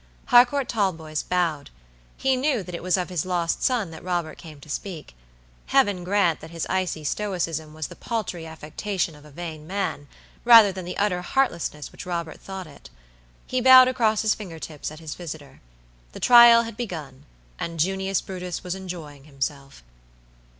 [0.29, 1.69] Harcourt Talboys bowed.
[2.17, 5.13] He knew that it was of his lost son that Robert came to speak.
[5.67, 10.07] Heaven grant that his icy stoicism was the paltry affectation of a vain man,
[10.43, 12.89] rather than the utter heartlessness which Robert thought it.
[13.45, 15.61] He bowed across his finger tips at his visitor.
[16.13, 17.25] The trial had begun,
[17.59, 19.83] and Junius Brutus was enjoying himself.